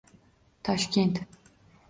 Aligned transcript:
Toshkent 0.63 1.21